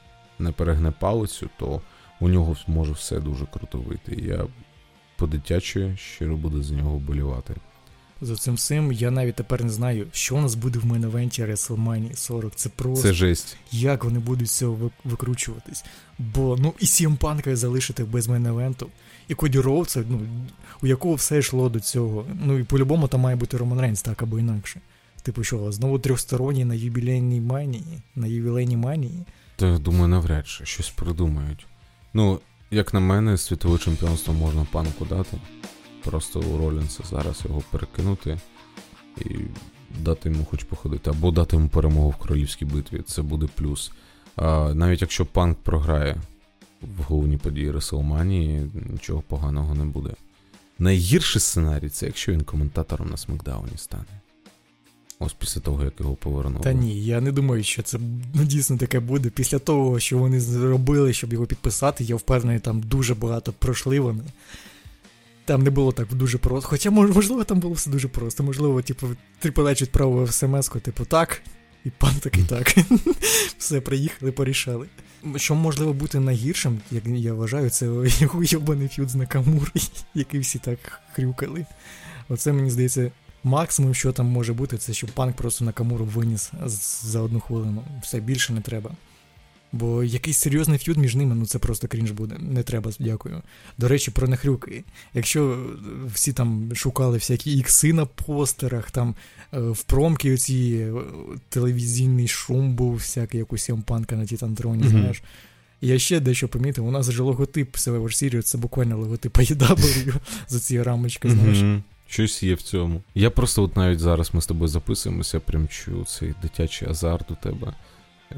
не 0.43 0.51
перегне 0.51 0.91
палицю, 0.91 1.49
то 1.59 1.81
у 2.19 2.29
нього 2.29 2.55
може 2.67 2.91
все 2.91 3.19
дуже 3.19 3.45
круто 3.45 3.77
вийти. 3.77 4.15
Я 4.15 4.45
по-дитячому 5.15 5.97
щиро 5.97 6.37
буду 6.37 6.63
за 6.63 6.75
нього 6.75 6.95
вболівати. 6.95 7.55
За 8.21 8.35
цим 8.35 8.53
всім 8.53 8.91
я 8.91 9.11
навіть 9.11 9.35
тепер 9.35 9.63
не 9.63 9.69
знаю, 9.69 10.07
що 10.11 10.35
у 10.35 10.41
нас 10.41 10.55
буде 10.55 10.79
в 10.79 10.85
main 10.85 11.11
event 11.11 11.44
і 11.44 11.51
WrestleMania 11.51 12.15
40. 12.15 12.55
Це 12.55 12.69
просто 12.69 13.07
Це 13.07 13.13
жесть. 13.13 13.57
як 13.71 14.03
вони 14.03 14.19
будуть 14.19 14.47
з 14.47 14.57
цього 14.57 14.91
викручуватись. 15.03 15.85
Бо 16.19 16.57
ну 16.59 16.73
і 16.79 16.85
СМ 16.85 17.05
Панка 17.05 17.55
залишити 17.55 18.03
без 18.03 18.27
main 18.27 18.48
event 18.48 18.75
у, 18.75 18.85
і 19.27 19.33
Коді 19.33 19.59
Роудса, 19.59 20.03
ну, 20.09 20.21
у 20.81 20.87
якого 20.87 21.15
все 21.15 21.39
йшло 21.39 21.69
до 21.69 21.79
цього. 21.79 22.25
Ну 22.45 22.59
і 22.59 22.63
по-любому 22.63 23.07
там 23.07 23.21
має 23.21 23.35
бути 23.35 23.57
Роман 23.57 23.81
Рейнс, 23.81 24.01
так 24.01 24.21
або 24.23 24.39
інакше. 24.39 24.81
Типу, 25.21 25.43
що, 25.43 25.71
знову 25.71 25.99
трьохсторонній 25.99 26.65
на 26.65 26.73
юбілейній 26.75 27.41
манії, 27.41 28.01
на 28.15 28.27
ювілейній 28.27 28.77
манії. 28.77 29.25
Та 29.55 29.77
думаю, 29.77 30.07
навряд 30.07 30.47
чи 30.47 30.65
щось 30.65 30.89
придумають. 30.89 31.67
Ну, 32.13 32.39
як 32.71 32.93
на 32.93 32.99
мене, 32.99 33.37
світове 33.37 33.77
чемпіонство 33.77 34.33
можна 34.33 34.65
панку 34.71 35.05
дати. 35.05 35.37
Просто 36.03 36.39
у 36.39 36.57
Ролінса 36.57 37.03
зараз 37.09 37.41
його 37.45 37.63
перекинути 37.71 38.39
і 39.17 39.35
дати 39.99 40.29
йому 40.29 40.45
хоч 40.45 40.63
походити, 40.63 41.09
або 41.09 41.31
дати 41.31 41.55
йому 41.55 41.69
перемогу 41.69 42.09
в 42.09 42.15
королівській 42.15 42.65
битві. 42.65 43.01
Це 43.01 43.21
буде 43.21 43.47
плюс. 43.55 43.91
А 44.35 44.73
Навіть 44.73 45.01
якщо 45.01 45.25
панк 45.25 45.57
програє 45.57 46.17
в 46.81 47.01
головній 47.03 47.37
події 47.37 47.71
Реселманії, 47.71 48.71
нічого 48.73 49.21
поганого 49.21 49.75
не 49.75 49.85
буде. 49.85 50.13
Найгірший 50.79 51.41
сценарій 51.41 51.89
це 51.89 52.05
якщо 52.05 52.31
він 52.31 52.43
коментатором 52.43 53.09
на 53.09 53.17
Смакдауні 53.17 53.77
стане. 53.77 54.22
Ось 55.19 55.33
після 55.33 55.61
того, 55.61 55.83
як 55.83 55.93
його 55.99 56.15
повернули. 56.15 56.63
Та 56.63 56.73
ні, 56.73 57.05
я 57.05 57.21
не 57.21 57.31
думаю, 57.31 57.63
що 57.63 57.81
це 57.81 57.99
ну, 58.33 58.43
дійсно 58.43 58.77
таке 58.77 58.99
буде. 58.99 59.29
Після 59.29 59.59
того, 59.59 59.99
що 59.99 60.17
вони 60.17 60.39
зробили, 60.39 61.13
щоб 61.13 61.33
його 61.33 61.45
підписати, 61.45 62.03
я 62.03 62.15
впевнений, 62.15 62.59
там 62.59 62.81
дуже 62.81 63.15
багато 63.15 63.53
пройшли 63.53 63.99
вони. 63.99 64.23
Там 65.45 65.63
не 65.63 65.69
було 65.69 65.91
так 65.91 66.13
дуже 66.13 66.37
просто. 66.37 66.69
Хоча, 66.69 66.91
можливо, 66.91 67.43
там 67.43 67.59
було 67.59 67.73
все 67.73 67.89
дуже 67.89 68.07
просто. 68.07 68.43
Можливо, 68.43 68.81
типу, 68.81 69.07
Triple 69.43 69.63
H 69.63 69.81
відправив 69.81 70.33
смс-ку, 70.33 70.79
типу, 70.79 71.05
так, 71.05 71.41
і 71.85 71.89
пан 71.89 72.15
такий 72.15 72.43
так. 72.43 72.75
Все, 73.57 73.81
приїхали, 73.81 74.31
порішали. 74.31 74.87
Що 75.35 75.55
можливо 75.55 75.93
бути 75.93 76.19
найгіршим, 76.19 76.81
як 76.91 77.05
я 77.05 77.33
вважаю, 77.33 77.69
це 77.69 77.85
його 77.85 78.43
йобаний 78.43 78.87
ф'юд 78.87 79.09
з 79.09 79.15
Накамури, 79.15 79.71
який 80.13 80.39
всі 80.39 80.59
так 80.59 81.01
хрюкали. 81.13 81.65
Оце 82.29 82.53
мені 82.53 82.69
здається, 82.69 83.11
максимум, 83.43 83.93
що 83.93 84.11
там 84.11 84.25
може 84.25 84.53
бути, 84.53 84.77
це 84.77 84.93
що 84.93 85.07
панк 85.07 85.35
просто 85.35 85.65
Накамуру 85.65 86.05
виніс 86.05 86.51
за 87.03 87.19
одну 87.19 87.39
хвилину. 87.39 87.83
Все 88.01 88.19
більше 88.19 88.53
не 88.53 88.61
треба. 88.61 88.91
Бо 89.73 90.03
якийсь 90.03 90.37
серйозний 90.37 90.77
ф'юд 90.77 90.97
між 90.97 91.15
ними, 91.15 91.35
ну 91.35 91.45
це 91.45 91.59
просто 91.59 91.87
крінж 91.87 92.11
буде. 92.11 92.35
Не 92.39 92.63
треба, 92.63 92.91
дякую. 92.99 93.41
До 93.77 93.87
речі, 93.87 94.11
про 94.11 94.27
нахрюки. 94.27 94.83
Якщо 95.13 95.65
всі 96.13 96.33
там 96.33 96.71
шукали 96.75 97.17
всякі 97.17 97.57
ікси 97.57 97.93
на 97.93 98.05
постерах, 98.05 98.91
там 98.91 99.15
е, 99.53 99.59
в 99.59 99.83
промки 99.83 100.33
оці 100.33 100.87
е, 100.87 100.93
телевізійний 101.49 102.27
шум 102.27 102.75
був, 102.75 102.95
всякий 102.95 103.39
якийсь 103.39 103.69
панка 103.85 104.15
на 104.15 104.25
Тітантроні, 104.25 104.83
mm-hmm. 104.83 104.89
знаєш. 104.89 105.23
Я 105.81 105.99
ще 105.99 106.19
дещо 106.19 106.47
помітив, 106.47 106.85
у 106.85 106.91
нас 106.91 107.11
же 107.11 107.23
логотип 107.23 107.75
Survivor 107.75 108.03
Series, 108.03 108.41
це 108.41 108.57
буквально 108.57 108.97
логотип 108.97 109.37
AEW 109.37 110.15
за 110.47 110.59
ці 110.59 110.81
рамочки, 110.81 111.29
знаєш. 111.29 111.57
Mm-hmm. 111.57 111.81
Щось 112.13 112.43
є 112.43 112.55
в 112.55 112.61
цьому. 112.61 113.01
Я 113.15 113.29
просто 113.29 113.63
от 113.63 113.77
навіть 113.77 113.99
зараз 113.99 114.33
ми 114.33 114.41
з 114.41 114.45
тобою 114.45 114.67
записуємося, 114.67 115.39
прям 115.39 115.67
чую 115.67 116.05
цей 116.05 116.33
дитячий 116.41 116.89
азарт 116.89 117.31
у 117.31 117.35
тебе. 117.35 117.73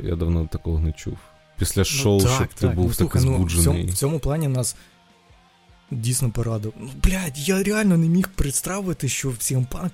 Я 0.03 0.15
давно 0.15 0.47
такого 0.47 0.79
не 0.79 0.91
чув. 0.91 1.17
Після 1.57 1.81
ну 1.81 1.85
шоу, 1.85 2.17
ну, 2.19 2.23
так, 2.23 2.35
щоб 2.35 2.47
так. 2.47 2.57
ти 2.57 2.67
був 2.67 2.95
ну, 2.99 3.07
такий 3.07 3.21
збуджений. 3.21 3.65
Ну, 3.65 3.73
в, 3.73 3.83
цьому, 3.83 3.87
в 3.87 3.93
цьому 3.93 4.19
плані 4.19 4.47
нас 4.47 4.75
дійсно 5.91 6.31
порадив. 6.31 6.73
Ну, 6.79 6.89
блядь, 7.03 7.37
я 7.37 7.63
реально 7.63 7.97
не 7.97 8.07
міг 8.07 8.27
представити, 8.27 9.09
що 9.09 9.29
в 9.29 9.65
панк. 9.71 9.93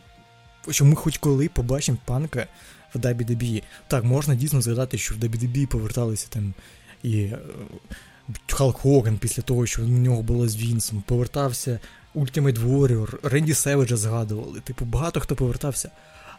Що 0.69 0.85
ми 0.85 0.95
хоч 0.95 1.17
коли 1.17 1.49
побачимо 1.49 1.97
панка 2.05 2.47
в 2.93 2.97
WWE. 2.97 3.63
Так, 3.87 4.03
можна 4.03 4.35
дійсно 4.35 4.61
згадати, 4.61 4.97
що 4.97 5.15
в 5.15 5.17
WWE 5.17 5.67
поверталися 5.67 6.27
там 6.29 6.53
і 7.03 7.29
Халк 8.47 8.77
Хоган 8.77 9.17
після 9.17 9.43
того, 9.43 9.65
що 9.65 9.83
у 9.83 9.87
нього 9.87 10.21
було 10.21 10.47
з 10.47 10.57
Вінсом, 10.57 11.03
повертався 11.07 11.79
Ultimate 12.15 12.59
Warrior, 12.59 13.29
Ренді 13.29 13.53
Севеджа 13.53 13.97
згадували. 13.97 14.59
Типу, 14.59 14.85
багато 14.85 15.19
хто 15.19 15.35
повертався. 15.35 15.91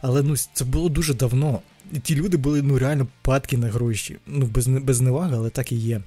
Але 0.03 0.23
ну 0.23 0.35
це 0.53 0.65
було 0.65 0.89
дуже 0.89 1.15
давно. 1.15 1.61
І 1.93 1.99
ті 1.99 2.15
люди 2.15 2.37
були 2.37 2.63
ну 2.63 2.79
реально 2.79 3.07
падки 3.23 3.57
на 3.57 3.69
гроші. 3.69 4.17
Ну, 4.27 4.47
без 4.47 4.67
без 4.67 5.01
неваги, 5.01 5.37
але 5.37 5.51
так 5.51 5.73
і 5.73 5.77
є. 5.77 6.01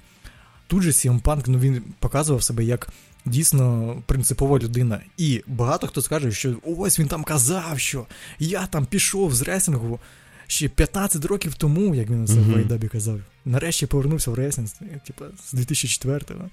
Тут 0.66 0.82
же 0.82 0.90
CM 0.90 1.22
Punk, 1.22 1.44
ну 1.46 1.58
він 1.58 1.82
показував 1.98 2.42
себе 2.42 2.64
як 2.64 2.88
дійсно 3.24 3.96
принципова 4.06 4.58
людина. 4.58 5.00
І 5.16 5.42
багато 5.46 5.86
хто 5.86 6.02
скаже, 6.02 6.32
що 6.32 6.56
ось 6.62 6.98
він 6.98 7.08
там 7.08 7.24
казав, 7.24 7.78
що 7.78 8.06
я 8.38 8.66
там 8.66 8.86
пішов 8.86 9.34
з 9.34 9.42
ресінгу 9.42 10.00
ще 10.46 10.68
15 10.68 11.24
років 11.24 11.54
тому, 11.54 11.94
як 11.94 12.10
він 12.10 12.20
на 12.20 12.26
це 12.26 12.34
в 12.34 12.56
Айдабі 12.56 12.88
казав. 12.88 13.20
Нарешті 13.44 13.86
повернувся 13.86 14.30
в 14.30 14.34
ресінг, 14.34 14.68
типу, 15.06 15.24
з 15.46 15.54
2004-го. 15.54 16.50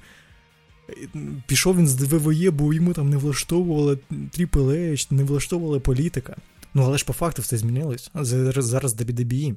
Пішов 1.48 1.78
він 1.78 1.88
з 1.88 2.04
ВВЄ, 2.04 2.52
бо 2.52 2.74
йому 2.74 2.94
там 2.94 3.10
не 3.10 3.18
влаштовувала 3.18 3.98
Triple 4.12 4.92
H, 4.92 5.14
не 5.14 5.24
влаштовувала 5.24 5.80
політика. 5.80 6.36
Ну 6.74 6.84
але 6.84 6.98
ж 6.98 7.06
по 7.06 7.14
факту 7.14 7.42
все 7.42 7.58
змінилось. 7.58 8.12
Зараз 8.14 9.02
WWE, 9.02 9.56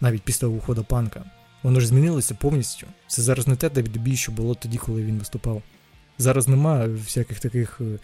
навіть 0.00 0.22
після 0.22 0.46
уходу 0.46 0.84
панка. 0.84 1.24
Воно 1.62 1.80
ж 1.80 1.86
змінилося 1.86 2.34
повністю. 2.34 2.86
Це 3.08 3.22
зараз 3.22 3.48
не 3.48 3.56
те 3.56 3.68
WWE, 3.68 4.16
що 4.16 4.32
було 4.32 4.54
тоді, 4.54 4.78
коли 4.78 5.04
він 5.04 5.18
виступав. 5.18 5.62
Зараз 6.18 6.48
немає 6.48 6.88
всяких 6.88 7.40
таких 7.40 7.80
е, 7.80 7.98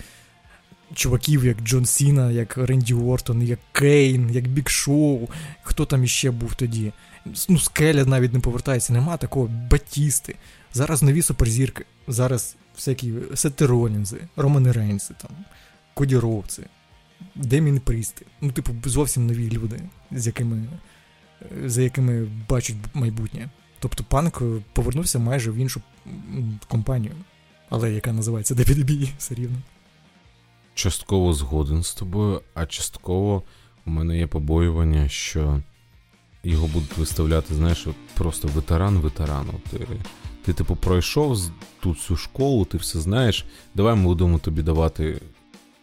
чуваків, 0.95 1.45
як 1.45 1.61
Джон 1.61 1.87
Сіна, 1.87 2.31
як 2.31 2.57
Ренді 2.57 2.95
Уортон, 2.95 3.43
як 3.43 3.59
Кейн, 3.73 4.31
як 4.31 4.49
Бік 4.49 4.69
Шоу. 4.69 5.29
Хто 5.63 5.87
там 5.87 6.05
іще 6.05 6.31
був 6.31 6.55
тоді? 6.55 6.93
Ну, 7.49 7.59
Скеля 7.59 8.05
навіть 8.05 8.33
не 8.33 8.41
повертається, 8.41 8.93
нема 8.93 9.17
такого 9.17 9.51
Батісти. 9.71 10.35
Зараз 10.73 11.03
нові 11.03 11.23
суперзірки. 11.23 11.85
Зараз 12.09 12.57
всякі 12.75 13.13
Сети 13.35 13.67
Ролінзи, 13.67 14.29
Романи 14.37 14.73
Рейнси, 14.73 15.15
там, 15.21 15.31
Коді 15.95 16.17
Роуци. 16.17 16.67
Демін 17.35 17.81
Прісти. 17.81 18.27
Ну, 18.41 18.53
типу, 18.53 18.73
зовсім 18.85 19.27
нові 19.27 19.51
люди, 19.51 19.81
з 20.11 20.27
якими, 20.27 20.67
за 21.65 21.83
якими 21.83 22.29
бачать 22.49 22.77
майбутнє. 22.95 23.51
Тобто 23.79 24.05
панк 24.05 24.43
повернувся 24.73 25.19
майже 25.19 25.51
в 25.51 25.57
іншу 25.57 25.83
компанію, 26.69 27.15
але 27.69 27.93
яка 27.93 28.13
називається 28.13 28.55
WWE, 28.55 29.09
все 29.19 29.35
рівно. 29.35 29.57
Частково 30.75 31.33
згоден 31.33 31.83
з 31.83 31.95
тобою, 31.95 32.41
а 32.55 32.67
частково 32.67 33.43
у 33.87 33.91
мене 33.91 34.19
є 34.19 34.27
побоювання, 34.27 35.09
що 35.09 35.63
його 36.45 36.67
будуть 36.67 36.99
виставляти, 36.99 37.55
знаєш, 37.55 37.87
просто 38.15 38.49
ветеран 38.49 38.99
ветерану. 38.99 39.53
Ти, 39.71 39.87
ти, 40.45 40.53
типу, 40.53 40.77
пройшов 40.77 41.39
тут 41.81 41.99
цю 41.99 42.17
школу, 42.17 42.65
ти 42.65 42.79
все 42.79 43.01
знаєш. 43.01 43.45
Давай 43.75 43.95
ми 43.95 44.05
будемо 44.05 44.39
тобі 44.39 44.63
давати 44.63 45.21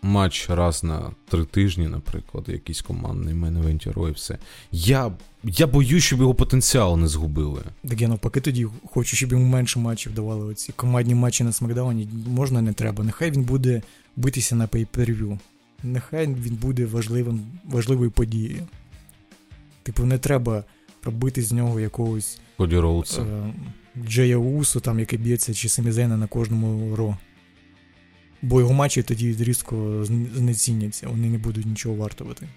матч 0.01 0.50
раз 0.50 0.84
на 0.84 1.12
три 1.30 1.46
тижні, 1.46 1.88
наприклад, 1.88 2.44
якийсь 2.48 2.82
командний 2.82 3.34
мене 3.34 3.80
і 4.10 4.12
все. 4.12 4.38
Я 4.72 5.12
я 5.44 5.68
боюсь, 5.68 6.03
щоб 6.03 6.20
його 6.20 6.36
потенціал 6.36 6.98
не 6.98 7.08
згубили. 7.08 7.62
Так 7.89 8.01
я 8.01 8.08
навпаки 8.08 8.41
тоді 8.41 8.68
хочу, 8.94 9.15
щоб 9.15 9.32
йому 9.32 9.46
менше 9.46 9.80
матчів 9.80 10.13
давали. 10.13 10.46
Оці 10.46 10.74
командні 10.75 11.15
матчі 11.15 11.44
на 11.44 11.51
Смакдауні 11.51 12.10
можна 12.27 12.62
не 12.62 12.74
треба. 12.74 13.03
Нехай 13.03 13.32
він 13.32 13.44
буде 13.44 13.82
битися 14.15 14.56
на 14.56 14.68
пейперв'ю. 14.68 15.39
Нехай 15.84 16.27
він 16.27 16.56
буде 16.56 16.86
важливим, 16.86 17.41
важливою 17.65 18.12
подією. 18.12 18.68
Типу, 19.84 20.06
не 20.06 20.18
треба 20.18 20.63
робити 21.03 21.41
з 21.41 21.51
нього 21.51 21.80
якогось 21.80 22.39
Коді 22.58 22.77
Роудса. 22.77 23.22
Е, 23.22 23.53
Джея 23.98 24.38
Усу, 24.38 24.79
там, 24.79 25.00
який 25.00 25.19
б'ється, 25.19 25.53
чи 25.53 25.69
Семізена 25.69 26.17
на 26.17 26.27
кожному 26.27 26.95
ро. 26.95 27.17
Бо 28.41 28.60
його 28.60 28.74
матчі 28.74 29.03
тоді 29.03 29.36
різко 29.39 30.05
знеціняться, 30.36 31.07
вони 31.07 31.29
не 31.29 31.38
будуть 31.38 31.65
нічого 31.65 31.95
вартувати. 31.95 32.48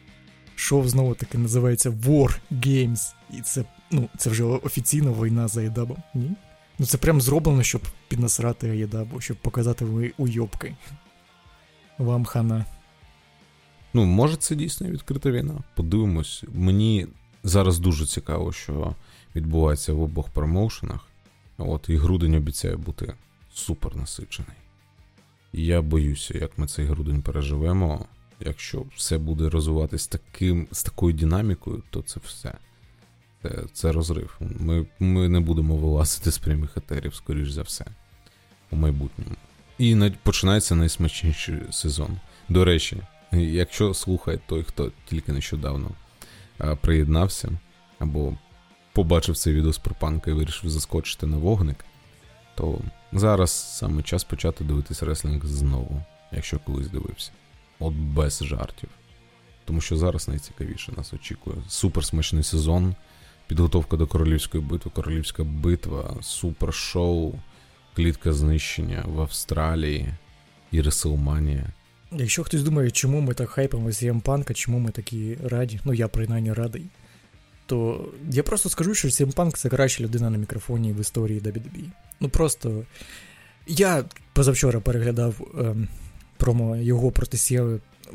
Шоу 0.54 0.88
знову 0.88 1.14
таки 1.14 1.38
називається 1.38 1.90
War 1.90 2.38
Games, 2.52 3.14
і 3.38 3.40
це 3.40 3.64
ну, 3.90 4.08
це 4.18 4.30
вже 4.30 4.44
офіційна 4.44 5.10
війна 5.10 5.48
за 5.48 5.62
Єдабом. 5.62 5.96
Ні? 6.14 6.30
Ну 6.78 6.86
це 6.86 6.98
прям 6.98 7.20
зроблено, 7.20 7.62
щоб 7.62 7.82
піднасрати 8.08 8.68
Єдабу, 8.68 9.20
щоб 9.20 9.36
показати 9.36 9.84
ви 9.84 10.12
уйобки. 10.16 10.76
Вам 11.98 12.24
хана. 12.24 12.64
Ну, 13.94 14.04
може, 14.04 14.36
це 14.36 14.54
дійсно 14.54 14.88
відкрита 14.88 15.30
війна. 15.30 15.54
Подивимось. 15.76 16.44
Мені 16.54 17.06
зараз 17.42 17.78
дуже 17.78 18.06
цікаво, 18.06 18.52
що 18.52 18.94
відбувається 19.34 19.92
в 19.92 20.02
обох 20.02 20.28
промоушенах. 20.28 21.08
От, 21.58 21.88
і 21.88 21.96
грудень 21.96 22.34
обіцяє 22.34 22.76
бути 22.76 23.14
супер 23.54 23.96
насичений. 23.96 24.56
Я 25.52 25.82
боюся, 25.82 26.38
як 26.38 26.58
ми 26.58 26.66
цей 26.66 26.86
грудень 26.86 27.22
переживемо. 27.22 28.06
Якщо 28.40 28.84
все 28.96 29.18
буде 29.18 29.48
розвиватись 29.48 30.06
таким, 30.06 30.68
з 30.72 30.82
такою 30.82 31.14
динамікою, 31.14 31.82
то 31.90 32.02
це 32.02 32.20
все. 32.24 32.54
Це 33.42 33.50
це 33.72 33.92
розрив. 33.92 34.38
Ми 34.40 34.86
ми 34.98 35.28
не 35.28 35.40
будемо 35.40 35.76
вилазити 35.76 36.30
з 36.30 36.38
прямих 36.38 36.76
етерів, 36.76 37.14
скоріш 37.14 37.50
за 37.50 37.62
все, 37.62 37.84
у 38.70 38.76
майбутньому. 38.76 39.30
І 39.78 39.94
на, 39.94 40.10
починається 40.10 40.74
найсмачніший 40.74 41.60
сезон. 41.70 42.18
До 42.48 42.64
речі, 42.64 42.96
якщо 43.32 43.94
слухає 43.94 44.40
той, 44.46 44.62
хто 44.62 44.92
тільки 45.08 45.32
нещодавно 45.32 45.90
приєднався, 46.80 47.50
або 47.98 48.34
побачив 48.94 49.36
цей 49.36 49.54
відео 49.54 49.72
з 49.72 49.78
пропанка 49.78 50.30
і 50.30 50.34
вирішив 50.34 50.70
заскочити 50.70 51.26
на 51.26 51.36
вогник, 51.36 51.84
то 52.54 52.78
зараз 53.12 53.76
саме 53.78 54.02
час 54.02 54.24
почати 54.24 54.64
дивитись 54.64 55.02
реслінг 55.02 55.46
знову, 55.46 56.02
якщо 56.32 56.58
колись 56.58 56.88
дивився. 56.88 57.30
От 57.78 57.94
без 57.94 58.44
жартів. 58.44 58.88
Тому 59.64 59.80
що 59.80 59.96
зараз 59.96 60.28
найцікавіше 60.28 60.92
нас 60.96 61.12
очікує. 61.12 61.56
Суперсмачний 61.68 62.42
сезон, 62.42 62.94
підготовка 63.46 63.96
до 63.96 64.06
королівської 64.06 64.64
битви, 64.64 64.90
королівська 64.94 65.44
битва, 65.44 66.16
супершоу, 66.22 67.34
клітка 67.96 68.32
знищення 68.32 69.04
в 69.06 69.20
Австралії 69.20 70.08
і 70.70 70.80
Реселманія. 70.80 71.72
Якщо 72.12 72.44
хтось 72.44 72.62
думає, 72.62 72.90
чому 72.90 73.20
ми 73.20 73.34
так 73.34 73.50
хайпимо 73.50 73.92
з 73.92 74.14
панка, 74.24 74.54
чому 74.54 74.78
ми 74.78 74.90
такі 74.90 75.38
раді, 75.44 75.80
ну 75.84 75.94
я 75.94 76.08
принаймні 76.08 76.52
радий, 76.52 76.86
то 77.66 78.08
я 78.30 78.42
просто 78.42 78.68
скажу, 78.68 78.94
що 78.94 79.08
Punk 79.08 79.56
це 79.56 79.68
краща 79.68 80.02
людина 80.02 80.30
на 80.30 80.38
мікрофоні 80.38 80.92
в 80.92 81.00
історії 81.00 81.40
WWE. 81.40 81.90
Ну 82.20 82.28
просто 82.28 82.84
я 83.66 84.04
позавчора 84.32 84.80
переглядав 84.80 85.34
ем, 85.58 85.88
промо 86.36 86.76
його 86.76 87.10
проти 87.10 87.36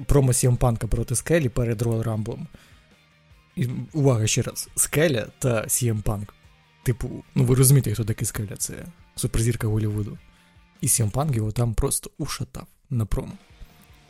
промо 0.06 0.34
Сіампанка 0.34 0.88
проти 0.88 1.16
Скелі 1.16 1.50
перед 1.50 1.82
Royal 1.82 2.04
Rumble. 2.04 2.40
І, 3.56 3.68
увага 3.94 4.28
ще 4.28 4.42
раз: 4.42 4.70
Скеля 4.76 5.28
та 5.40 5.70
Punk. 6.04 6.28
Типу, 6.84 7.24
ну 7.36 7.44
ви 7.44 7.56
розумієте, 7.56 7.94
хто 7.94 8.04
такий 8.04 8.26
Скеля, 8.26 8.56
це 8.58 8.74
суперзірка 9.16 9.68
Голлівуду. 9.68 10.18
І 10.82 10.88
Punk 10.88 11.36
його 11.36 11.52
там 11.52 11.74
просто 11.74 12.12
ушатав 12.18 12.68
на 12.90 13.06
промо. 13.06 13.34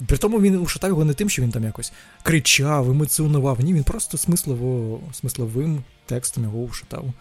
При 0.08 0.18
тому 0.18 0.42
він 0.42 0.58
ушатав 0.58 0.90
його 0.90 1.06
не 1.06 1.14
тим, 1.14 1.30
що 1.30 1.42
він 1.42 1.52
там 1.52 1.64
якось 1.64 1.92
кричав, 2.24 2.90
емоціонував. 2.90 3.62
Ні, 3.62 3.74
він 3.74 3.84
просто 3.84 4.18
смислово, 4.18 5.00
смисловим 5.14 5.84
текстом 6.06 6.44
його 6.44 6.60
ушатав. 6.60 7.14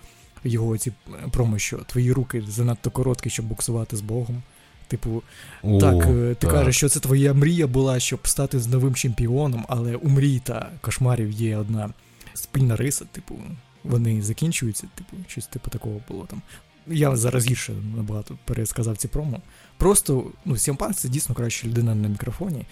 Його 0.45 0.79
ці 0.79 0.93
промо, 1.31 1.59
що 1.59 1.77
твої 1.77 2.13
руки 2.13 2.43
занадто 2.49 2.91
короткі, 2.91 3.31
щоб 3.31 3.47
буксувати 3.47 3.97
з 3.97 4.01
Богом. 4.01 4.43
Типу, 4.89 5.23
О, 5.63 5.81
так, 5.81 6.07
е, 6.07 6.35
ти 6.35 6.35
так. 6.35 6.51
кажеш, 6.51 6.77
що 6.77 6.89
це 6.89 7.01
твоя 7.01 7.35
мрія 7.35 7.67
була, 7.67 8.01
щоб 8.01 8.29
стати 8.29 8.61
з 8.61 8.67
новим 8.67 8.95
чемпіоном, 8.95 9.65
але 9.69 9.97
у 9.97 10.09
мрій 10.09 10.41
та 10.45 10.71
кошмарів 10.81 11.31
є 11.31 11.57
одна 11.57 11.91
спільна 12.35 12.77
риса, 12.77 13.05
типу, 13.13 13.39
вони 13.85 14.23
закінчуються, 14.23 14.87
типу, 14.95 15.17
щось 15.29 15.47
типу 15.47 15.71
такого 15.71 16.01
було 16.09 16.27
там. 16.27 16.43
Я 16.91 17.17
зараз 17.17 17.47
гірше 17.47 17.73
набагато 17.97 18.39
пересказав 18.45 18.97
ці 18.97 19.09
промо. 19.09 19.41
Просто, 19.77 20.25
ну, 20.45 20.57
Сімпанк 20.57 20.97
це 20.97 21.09
дійсно 21.09 21.35
краща 21.35 21.69
людина 21.69 21.95
на 21.95 22.09
мікрофоні, 22.09 22.67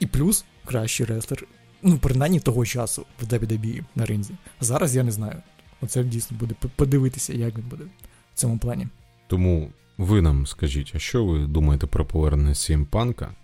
і 0.00 0.06
плюс 0.06 0.44
кращий 0.64 1.06
рестлер, 1.06 1.44
ну, 1.82 1.98
принаймні 1.98 2.40
того 2.40 2.66
часу 2.66 3.06
в 3.20 3.24
WWE 3.24 3.84
на 3.94 4.06
ринзі. 4.06 4.34
Зараз 4.60 4.96
я 4.96 5.02
не 5.02 5.12
знаю. 5.12 5.42
Оце 5.80 6.04
дійсно 6.04 6.36
буде 6.36 6.54
подивитися, 6.76 7.32
як 7.32 7.58
він 7.58 7.64
буде 7.64 7.84
в 8.34 8.38
цьому 8.38 8.58
плані. 8.58 8.88
Тому 9.26 9.70
ви 9.98 10.22
нам 10.22 10.46
скажіть, 10.46 10.92
а 10.94 10.98
що 10.98 11.24
ви 11.24 11.46
думаєте 11.46 11.86
про 11.86 12.04
повернення 12.04 12.52
CM 12.52 12.84
Панка? 12.84 13.34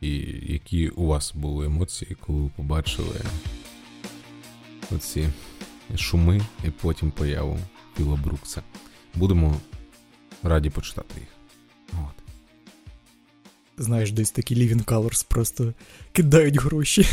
І 0.00 0.10
які 0.42 0.88
у 0.88 1.06
вас 1.06 1.34
були 1.34 1.66
емоції, 1.66 2.16
коли 2.20 2.40
ви 2.40 2.50
побачили 2.56 3.20
оці 4.90 5.28
шуми 5.96 6.40
і 6.64 6.70
потім 6.70 7.10
появу 7.10 7.58
Філа 7.96 8.16
Брукса? 8.16 8.62
Будемо 9.14 9.56
раді 10.42 10.70
почитати 10.70 11.14
їх. 11.20 11.28
От. 11.92 12.22
знаєш, 13.84 14.12
десь 14.12 14.30
такі 14.30 14.56
Living 14.56 14.84
Colors 14.84 15.26
просто 15.28 15.72
кидають 16.12 16.60
гроші. 16.62 17.06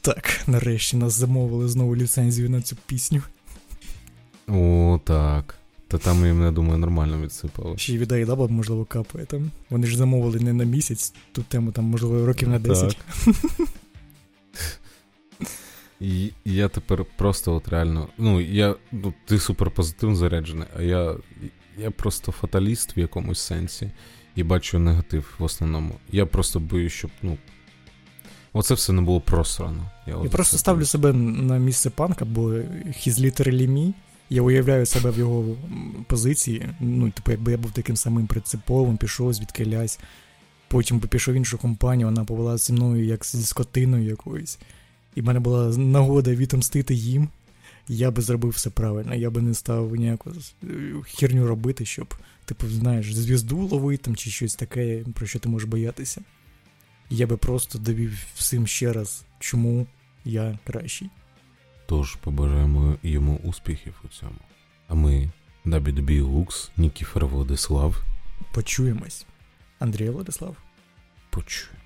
Так, 0.00 0.40
нарешті 0.46 0.96
нас 0.96 1.12
замовили 1.12 1.68
знову 1.68 1.96
ліцензію 1.96 2.50
на 2.50 2.62
цю 2.62 2.76
пісню. 2.86 3.22
О, 4.48 5.00
так. 5.04 5.54
Та 5.88 5.98
там 5.98 6.26
їм, 6.26 6.42
я 6.42 6.50
думаю, 6.50 6.78
нормально 6.78 7.20
відсипали. 7.22 7.78
Ще 7.78 7.94
й 7.94 7.98
від 7.98 8.12
Айдаба, 8.12 8.46
можливо, 8.48 8.84
капає 8.84 9.26
там. 9.26 9.50
Вони 9.70 9.86
ж 9.86 9.96
замовили 9.96 10.40
не 10.40 10.52
на 10.52 10.64
місяць, 10.64 11.14
ту 11.32 11.42
тему 11.42 11.72
там, 11.72 11.84
можливо, 11.84 12.26
років 12.26 12.48
на 12.48 12.58
10. 12.58 12.96
І 13.00 13.32
і 16.00 16.32
я 16.44 16.68
тепер 16.68 17.04
просто 17.16 17.54
от 17.54 17.68
реально. 17.68 18.08
Ну, 18.18 18.40
я. 18.40 18.74
Ну, 18.92 19.14
ти 19.24 19.38
супер 19.38 19.70
позитивно 19.70 20.16
заряджений, 20.16 20.66
а 20.76 20.82
я. 20.82 21.14
Я 21.78 21.90
просто 21.90 22.32
фаталіст 22.32 22.96
в 22.96 22.98
якомусь 22.98 23.40
сенсі 23.40 23.90
і 24.34 24.42
бачу 24.42 24.78
негатив 24.78 25.34
в 25.38 25.44
основному. 25.44 25.94
Я 26.12 26.26
просто 26.26 26.60
боюсь, 26.60 26.92
щоб, 26.92 27.10
ну. 27.22 27.38
Оце 28.52 28.74
все 28.74 28.92
не 28.92 29.02
було 29.02 29.20
просрано. 29.20 29.90
Я, 30.06 30.16
Я 30.22 30.30
просто 30.30 30.56
це 30.56 30.58
ставлю 30.58 30.84
себе 30.84 31.12
на 31.12 31.58
місце 31.58 31.90
панка, 31.90 32.24
бо 32.24 32.50
he's 32.50 33.20
literally 33.20 33.68
me. 33.68 33.92
Я 34.30 34.42
уявляю 34.42 34.86
себе 34.86 35.10
в 35.10 35.18
його 35.18 35.56
позиції. 36.06 36.68
Ну, 36.80 37.10
типу, 37.10 37.30
якби 37.30 37.52
я 37.52 37.58
був 37.58 37.70
таким 37.70 37.96
самим 37.96 38.26
принциповим, 38.26 38.96
пішов 38.96 39.32
звідки 39.32 39.66
лясь. 39.66 39.98
Потім 40.68 40.98
би 40.98 41.08
пішов 41.08 41.34
в 41.34 41.36
іншу 41.36 41.58
компанію, 41.58 42.06
вона 42.06 42.24
повела 42.24 42.58
зі 42.58 42.72
мною 42.72 43.04
як 43.04 43.26
зі 43.26 43.42
скотиною 43.42 44.04
якоюсь. 44.04 44.58
І 45.14 45.20
в 45.20 45.24
мене 45.24 45.40
була 45.40 45.76
нагода 45.76 46.34
відомстити 46.34 46.94
їм. 46.94 47.28
Я 47.88 48.10
би 48.10 48.22
зробив 48.22 48.50
все 48.52 48.70
правильно, 48.70 49.14
я 49.14 49.30
би 49.30 49.42
не 49.42 49.54
став 49.54 49.96
ніяку 49.96 50.32
е, 50.64 50.66
херню 51.06 51.46
робити, 51.46 51.84
щоб, 51.84 52.14
типу, 52.44 52.68
знаєш, 52.68 53.14
звізду 53.14 53.56
ловити 53.58 54.02
там 54.02 54.16
чи 54.16 54.30
щось 54.30 54.54
таке, 54.54 55.04
про 55.14 55.26
що 55.26 55.38
ти 55.38 55.48
можеш 55.48 55.68
боятися. 55.68 56.22
Я 57.10 57.26
би 57.26 57.36
просто 57.36 57.78
довів 57.78 58.18
всім 58.34 58.66
ще 58.66 58.92
раз, 58.92 59.24
чому 59.38 59.86
я 60.24 60.58
кращий. 60.66 61.10
Тож 61.86 62.14
побажаємо 62.14 62.96
йому 63.02 63.40
успіхів 63.44 63.94
у 64.04 64.08
цьому. 64.08 64.38
А 64.88 64.94
ми, 64.94 65.30
WDB 65.66 66.22
Лукс, 66.22 66.70
Нікіфер 66.76 67.26
Владислав, 67.26 68.04
Почуємось. 68.54 69.26
Андрій 69.78 70.10
Владислав. 70.10 70.56
почуємо. 71.30 71.77